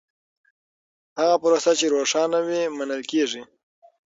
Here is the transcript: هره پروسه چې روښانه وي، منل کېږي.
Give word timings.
هره 1.19 1.37
پروسه 1.43 1.71
چې 1.79 1.85
روښانه 1.95 2.39
وي، 2.47 2.61
منل 2.77 3.01
کېږي. 3.11 3.41